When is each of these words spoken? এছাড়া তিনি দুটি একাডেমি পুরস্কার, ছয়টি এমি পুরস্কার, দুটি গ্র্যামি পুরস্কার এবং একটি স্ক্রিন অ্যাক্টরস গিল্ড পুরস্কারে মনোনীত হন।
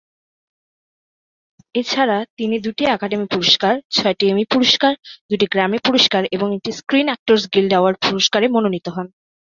এছাড়া 1.75 2.17
তিনি 2.37 2.55
দুটি 2.59 2.83
একাডেমি 2.87 3.27
পুরস্কার, 3.33 3.73
ছয়টি 3.91 4.25
এমি 4.29 4.43
পুরস্কার, 4.53 4.93
দুটি 5.29 5.45
গ্র্যামি 5.45 5.79
পুরস্কার 5.87 6.23
এবং 6.31 6.47
একটি 6.57 6.71
স্ক্রিন 6.79 7.07
অ্যাক্টরস 7.09 7.43
গিল্ড 7.53 7.73
পুরস্কারে 8.05 8.47
মনোনীত 8.47 8.87
হন। 8.89 9.07